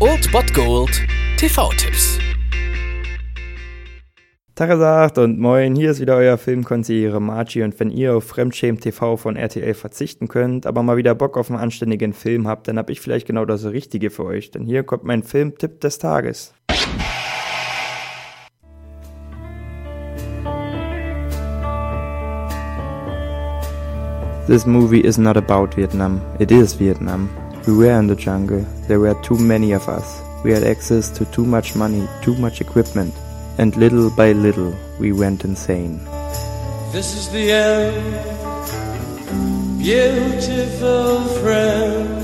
Old 0.00 0.32
Bot 0.32 0.54
Gold 0.54 1.02
TV-Tipps. 1.36 2.18
Tagesagt 4.54 5.18
und 5.18 5.38
moin, 5.38 5.76
hier 5.76 5.90
ist 5.90 6.00
wieder 6.00 6.16
euer 6.16 6.38
Filmkonsigliere 6.38 7.20
Margie 7.20 7.62
und 7.62 7.78
wenn 7.78 7.90
ihr 7.90 8.16
auf 8.16 8.24
Fremdschämen 8.24 8.80
TV 8.80 9.18
von 9.18 9.36
RTL 9.36 9.74
verzichten 9.74 10.28
könnt, 10.28 10.64
aber 10.64 10.82
mal 10.82 10.96
wieder 10.96 11.14
Bock 11.14 11.36
auf 11.36 11.50
einen 11.50 11.60
anständigen 11.60 12.14
Film 12.14 12.48
habt, 12.48 12.66
dann 12.66 12.78
hab 12.78 12.88
ich 12.88 13.02
vielleicht 13.02 13.26
genau 13.26 13.44
das 13.44 13.66
Richtige 13.66 14.08
für 14.08 14.24
euch, 14.24 14.50
denn 14.50 14.64
hier 14.64 14.82
kommt 14.82 15.04
mein 15.04 15.22
Filmtipp 15.22 15.82
des 15.82 15.98
Tages. 15.98 16.54
This 24.46 24.64
movie 24.64 25.00
is 25.00 25.18
not 25.18 25.36
about 25.36 25.76
Vietnam, 25.76 26.22
it 26.38 26.50
is 26.50 26.80
Vietnam. 26.80 27.28
We 27.66 27.72
were 27.74 27.98
in 27.98 28.08
the 28.08 28.16
jungle, 28.16 28.64
there 28.88 29.00
were 29.00 29.14
too 29.22 29.38
many 29.38 29.72
of 29.72 29.88
us. 29.88 30.20
We 30.44 30.52
had 30.52 30.64
access 30.64 31.08
to 31.16 31.24
too 31.26 31.46
much 31.46 31.74
money, 31.74 32.06
too 32.22 32.34
much 32.36 32.60
equipment 32.60 33.14
and 33.58 33.74
little 33.76 34.10
by 34.10 34.32
little 34.32 34.74
we 34.98 35.12
went 35.12 35.44
insane. 35.44 36.04
This 36.92 37.16
is 37.16 37.30
the 37.30 37.52
end, 37.52 38.04
beautiful 39.78 41.24
friend. 41.40 42.22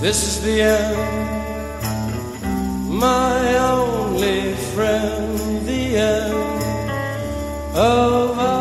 This 0.00 0.22
is 0.28 0.40
the 0.42 0.62
end, 0.62 0.96
my 2.88 3.58
only 3.58 4.54
friend, 4.74 5.66
the 5.66 5.96
end 5.96 6.34
of 7.74 8.38
our. 8.38 8.55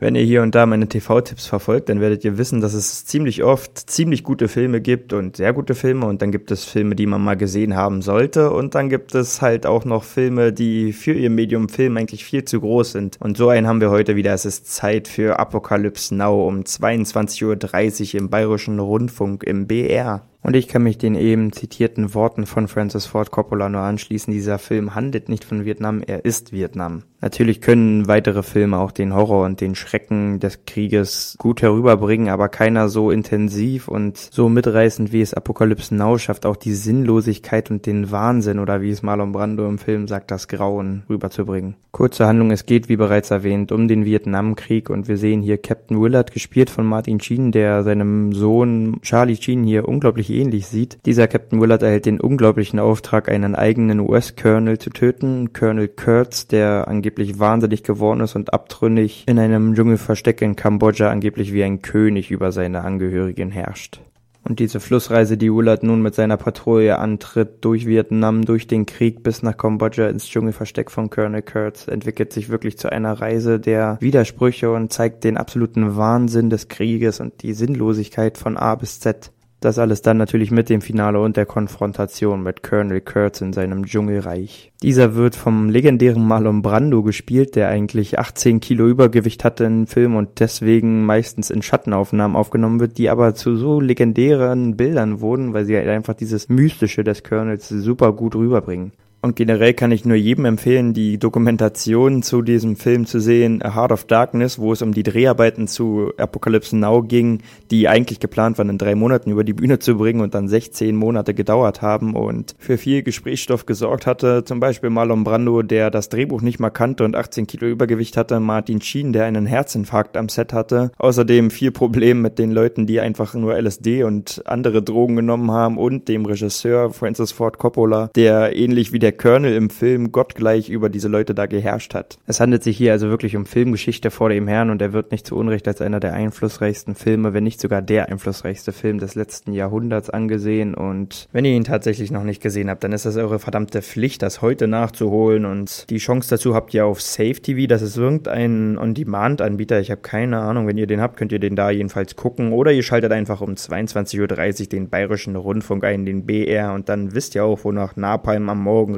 Wenn 0.00 0.14
ihr 0.14 0.22
hier 0.22 0.42
und 0.42 0.54
da 0.54 0.64
meine 0.64 0.86
TV-Tipps 0.86 1.46
verfolgt, 1.46 1.88
dann 1.88 2.00
werdet 2.00 2.24
ihr 2.24 2.38
wissen, 2.38 2.60
dass 2.60 2.72
es 2.72 3.04
ziemlich 3.04 3.42
oft 3.42 3.90
ziemlich 3.90 4.22
gute 4.22 4.46
Filme 4.46 4.80
gibt 4.80 5.12
und 5.12 5.36
sehr 5.36 5.52
gute 5.52 5.74
Filme 5.74 6.06
und 6.06 6.22
dann 6.22 6.30
gibt 6.30 6.52
es 6.52 6.62
Filme, 6.64 6.94
die 6.94 7.06
man 7.06 7.20
mal 7.20 7.36
gesehen 7.36 7.74
haben 7.74 8.00
sollte 8.00 8.52
und 8.52 8.76
dann 8.76 8.90
gibt 8.90 9.16
es 9.16 9.42
halt 9.42 9.66
auch 9.66 9.84
noch 9.84 10.04
Filme, 10.04 10.52
die 10.52 10.92
für 10.92 11.14
ihr 11.14 11.30
Medium 11.30 11.68
Film 11.68 11.96
eigentlich 11.96 12.24
viel 12.24 12.44
zu 12.44 12.60
groß 12.60 12.92
sind. 12.92 13.16
Und 13.20 13.36
so 13.36 13.48
einen 13.48 13.66
haben 13.66 13.80
wir 13.80 13.90
heute 13.90 14.14
wieder. 14.14 14.32
Es 14.34 14.44
ist 14.44 14.72
Zeit 14.72 15.08
für 15.08 15.40
Apocalypse 15.40 16.14
Now 16.14 16.46
um 16.46 16.60
22.30 16.60 18.14
Uhr 18.14 18.20
im 18.20 18.30
Bayerischen 18.30 18.78
Rundfunk 18.78 19.42
im 19.42 19.66
BR. 19.66 20.22
Und 20.48 20.56
ich 20.56 20.66
kann 20.66 20.82
mich 20.82 20.96
den 20.96 21.14
eben 21.14 21.52
zitierten 21.52 22.14
Worten 22.14 22.46
von 22.46 22.68
Francis 22.68 23.04
Ford 23.04 23.30
Coppola 23.30 23.68
nur 23.68 23.82
anschließen. 23.82 24.32
Dieser 24.32 24.58
Film 24.58 24.94
handelt 24.94 25.28
nicht 25.28 25.44
von 25.44 25.66
Vietnam, 25.66 26.00
er 26.00 26.24
ist 26.24 26.52
Vietnam. 26.52 27.02
Natürlich 27.20 27.60
können 27.60 28.06
weitere 28.06 28.44
Filme 28.44 28.78
auch 28.78 28.92
den 28.92 29.12
Horror 29.12 29.44
und 29.44 29.60
den 29.60 29.74
Schrecken 29.74 30.38
des 30.38 30.64
Krieges 30.66 31.34
gut 31.36 31.62
herüberbringen, 31.62 32.28
aber 32.28 32.48
keiner 32.48 32.88
so 32.88 33.10
intensiv 33.10 33.88
und 33.88 34.16
so 34.16 34.48
mitreißend 34.48 35.12
wie 35.12 35.20
es 35.20 35.34
Apokalypse 35.34 35.94
Now 35.94 36.16
schafft, 36.16 36.46
auch 36.46 36.56
die 36.56 36.74
Sinnlosigkeit 36.74 37.72
und 37.72 37.86
den 37.86 38.12
Wahnsinn 38.12 38.60
oder 38.60 38.80
wie 38.80 38.90
es 38.90 39.02
Marlon 39.02 39.32
Brando 39.32 39.68
im 39.68 39.78
Film 39.78 40.06
sagt, 40.06 40.30
das 40.30 40.46
Grauen 40.46 41.02
rüberzubringen. 41.10 41.74
Kurze 41.90 42.26
Handlung, 42.26 42.52
es 42.52 42.66
geht 42.66 42.88
wie 42.88 42.96
bereits 42.96 43.32
erwähnt 43.32 43.72
um 43.72 43.88
den 43.88 44.04
Vietnamkrieg 44.04 44.88
und 44.88 45.08
wir 45.08 45.16
sehen 45.16 45.42
hier 45.42 45.58
Captain 45.58 46.00
Willard 46.00 46.30
gespielt 46.30 46.70
von 46.70 46.86
Martin 46.86 47.18
Sheen, 47.18 47.50
der 47.50 47.82
seinem 47.82 48.32
Sohn 48.32 49.00
Charlie 49.02 49.36
Sheen 49.36 49.64
hier 49.64 49.88
unglaublich 49.88 50.30
ähnlich 50.38 50.66
sieht. 50.66 50.98
Dieser 51.06 51.28
Captain 51.28 51.60
Willard 51.60 51.82
erhält 51.82 52.06
den 52.06 52.20
unglaublichen 52.20 52.78
Auftrag, 52.78 53.28
einen 53.28 53.54
eigenen 53.54 54.00
US-Colonel 54.00 54.78
zu 54.78 54.90
töten, 54.90 55.52
Colonel 55.52 55.88
Kurtz, 55.88 56.46
der 56.46 56.88
angeblich 56.88 57.38
wahnsinnig 57.38 57.82
geworden 57.82 58.20
ist 58.20 58.36
und 58.36 58.52
abtrünnig 58.52 59.24
in 59.26 59.38
einem 59.38 59.74
Dschungelversteck 59.74 60.42
in 60.42 60.56
Kambodscha 60.56 61.10
angeblich 61.10 61.52
wie 61.52 61.64
ein 61.64 61.82
König 61.82 62.30
über 62.30 62.52
seine 62.52 62.84
Angehörigen 62.84 63.50
herrscht. 63.50 64.00
Und 64.48 64.60
diese 64.60 64.80
Flussreise, 64.80 65.36
die 65.36 65.52
Willard 65.52 65.82
nun 65.82 66.00
mit 66.00 66.14
seiner 66.14 66.38
Patrouille 66.38 66.98
antritt, 66.98 67.62
durch 67.64 67.86
Vietnam, 67.86 68.46
durch 68.46 68.66
den 68.66 68.86
Krieg 68.86 69.22
bis 69.22 69.42
nach 69.42 69.56
Kambodscha 69.56 70.08
ins 70.08 70.26
Dschungelversteck 70.26 70.90
von 70.90 71.10
Colonel 71.10 71.42
Kurtz, 71.42 71.86
entwickelt 71.86 72.32
sich 72.32 72.48
wirklich 72.48 72.78
zu 72.78 72.90
einer 72.90 73.12
Reise 73.20 73.60
der 73.60 73.98
Widersprüche 74.00 74.72
und 74.72 74.90
zeigt 74.90 75.24
den 75.24 75.36
absoluten 75.36 75.96
Wahnsinn 75.96 76.48
des 76.48 76.68
Krieges 76.68 77.20
und 77.20 77.42
die 77.42 77.52
Sinnlosigkeit 77.52 78.38
von 78.38 78.56
A 78.56 78.74
bis 78.74 79.00
Z. 79.00 79.32
Das 79.60 79.80
alles 79.80 80.02
dann 80.02 80.18
natürlich 80.18 80.52
mit 80.52 80.68
dem 80.68 80.80
Finale 80.80 81.20
und 81.20 81.36
der 81.36 81.44
Konfrontation 81.44 82.44
mit 82.44 82.62
Colonel 82.62 83.00
Kurtz 83.00 83.40
in 83.40 83.52
seinem 83.52 83.86
Dschungelreich. 83.86 84.70
Dieser 84.84 85.16
wird 85.16 85.34
vom 85.34 85.68
legendären 85.68 86.24
Marlon 86.24 86.62
Brando 86.62 87.02
gespielt, 87.02 87.56
der 87.56 87.68
eigentlich 87.68 88.20
18 88.20 88.60
Kilo 88.60 88.86
Übergewicht 88.86 89.42
hatte 89.42 89.64
im 89.64 89.88
Film 89.88 90.14
und 90.14 90.38
deswegen 90.38 91.04
meistens 91.04 91.50
in 91.50 91.62
Schattenaufnahmen 91.62 92.36
aufgenommen 92.36 92.78
wird, 92.78 92.98
die 92.98 93.10
aber 93.10 93.34
zu 93.34 93.56
so 93.56 93.80
legendären 93.80 94.76
Bildern 94.76 95.20
wurden, 95.20 95.54
weil 95.54 95.64
sie 95.64 95.76
halt 95.76 95.88
einfach 95.88 96.14
dieses 96.14 96.48
Mystische 96.48 97.02
des 97.02 97.24
Colonels 97.24 97.68
super 97.68 98.12
gut 98.12 98.36
rüberbringen. 98.36 98.92
Und 99.20 99.34
generell 99.34 99.74
kann 99.74 99.90
ich 99.90 100.04
nur 100.04 100.16
jedem 100.16 100.44
empfehlen, 100.44 100.94
die 100.94 101.18
Dokumentation 101.18 102.22
zu 102.22 102.40
diesem 102.40 102.76
Film 102.76 103.04
zu 103.04 103.18
sehen, 103.18 103.60
A 103.62 103.74
Heart 103.74 103.90
of 103.90 104.04
Darkness, 104.04 104.60
wo 104.60 104.72
es 104.72 104.80
um 104.80 104.94
die 104.94 105.02
Dreharbeiten 105.02 105.66
zu 105.66 106.12
Apocalypse 106.16 106.76
Now 106.76 107.02
ging, 107.02 107.40
die 107.72 107.88
eigentlich 107.88 108.20
geplant 108.20 108.58
waren, 108.58 108.68
in 108.68 108.78
drei 108.78 108.94
Monaten 108.94 109.32
über 109.32 109.42
die 109.42 109.54
Bühne 109.54 109.80
zu 109.80 109.96
bringen 109.96 110.20
und 110.20 110.34
dann 110.34 110.46
16 110.46 110.94
Monate 110.94 111.34
gedauert 111.34 111.82
haben 111.82 112.14
und 112.14 112.54
für 112.58 112.78
viel 112.78 113.02
Gesprächsstoff 113.02 113.66
gesorgt 113.66 114.06
hatte. 114.06 114.44
Zum 114.44 114.60
Beispiel 114.60 114.90
Marlon 114.90 115.24
Brando, 115.24 115.62
der 115.62 115.90
das 115.90 116.10
Drehbuch 116.10 116.40
nicht 116.40 116.60
mal 116.60 116.70
kannte 116.70 117.04
und 117.04 117.16
18 117.16 117.48
Kilo 117.48 117.66
Übergewicht 117.66 118.16
hatte, 118.16 118.38
Martin 118.38 118.80
Sheen, 118.80 119.12
der 119.12 119.24
einen 119.24 119.46
Herzinfarkt 119.46 120.16
am 120.16 120.28
Set 120.28 120.52
hatte. 120.52 120.92
Außerdem 120.96 121.50
viel 121.50 121.72
Problem 121.72 122.22
mit 122.22 122.38
den 122.38 122.52
Leuten, 122.52 122.86
die 122.86 123.00
einfach 123.00 123.34
nur 123.34 123.60
LSD 123.60 124.04
und 124.04 124.42
andere 124.44 124.80
Drogen 124.80 125.16
genommen 125.16 125.50
haben 125.50 125.76
und 125.76 126.06
dem 126.06 126.24
Regisseur 126.24 126.92
Francis 126.92 127.32
Ford 127.32 127.58
Coppola, 127.58 128.10
der 128.14 128.54
ähnlich 128.54 128.92
wie 128.92 129.00
der 129.00 129.07
der 129.08 129.16
Colonel 129.16 129.54
im 129.54 129.70
Film 129.70 130.12
gottgleich 130.12 130.68
über 130.68 130.90
diese 130.90 131.08
Leute 131.08 131.34
da 131.34 131.46
geherrscht 131.46 131.94
hat. 131.94 132.18
Es 132.26 132.40
handelt 132.40 132.62
sich 132.62 132.76
hier 132.76 132.92
also 132.92 133.08
wirklich 133.08 133.36
um 133.36 133.46
Filmgeschichte 133.46 134.10
vor 134.10 134.28
dem 134.28 134.46
Herrn 134.46 134.68
und 134.68 134.82
er 134.82 134.92
wird 134.92 135.12
nicht 135.12 135.26
zu 135.26 135.34
Unrecht 135.34 135.66
als 135.66 135.80
einer 135.80 135.98
der 135.98 136.12
einflussreichsten 136.12 136.94
Filme, 136.94 137.32
wenn 137.32 137.42
nicht 137.42 137.58
sogar 137.58 137.80
der 137.80 138.10
einflussreichste 138.10 138.72
Film 138.72 138.98
des 138.98 139.14
letzten 139.14 139.54
Jahrhunderts 139.54 140.10
angesehen 140.10 140.74
und 140.74 141.26
wenn 141.32 141.46
ihr 141.46 141.52
ihn 141.52 141.64
tatsächlich 141.64 142.10
noch 142.10 142.22
nicht 142.22 142.42
gesehen 142.42 142.68
habt, 142.68 142.84
dann 142.84 142.92
ist 142.92 143.06
das 143.06 143.16
eure 143.16 143.38
verdammte 143.38 143.80
Pflicht, 143.80 144.20
das 144.20 144.42
heute 144.42 144.68
nachzuholen 144.68 145.46
und 145.46 145.88
die 145.88 145.96
Chance 145.96 146.28
dazu 146.28 146.54
habt 146.54 146.74
ihr 146.74 146.84
auf 146.84 147.00
Safe 147.00 147.40
TV, 147.40 147.66
das 147.66 147.80
ist 147.80 147.96
irgendein 147.96 148.76
On-Demand-Anbieter, 148.76 149.80
ich 149.80 149.90
habe 149.90 150.02
keine 150.02 150.40
Ahnung, 150.40 150.66
wenn 150.66 150.76
ihr 150.76 150.86
den 150.86 151.00
habt, 151.00 151.16
könnt 151.16 151.32
ihr 151.32 151.38
den 151.38 151.56
da 151.56 151.70
jedenfalls 151.70 152.14
gucken. 152.14 152.52
Oder 152.52 152.72
ihr 152.72 152.82
schaltet 152.82 153.12
einfach 153.12 153.40
um 153.40 153.54
22.30 153.54 154.60
Uhr 154.60 154.68
den 154.68 154.90
Bayerischen 154.90 155.34
Rundfunk 155.34 155.84
ein, 155.84 156.04
den 156.04 156.26
BR 156.26 156.74
und 156.74 156.90
dann 156.90 157.14
wisst 157.14 157.34
ihr 157.34 157.44
auch, 157.44 157.64
wonach 157.64 157.96
Napalm 157.96 158.50
am 158.50 158.62
Morgen 158.62 158.97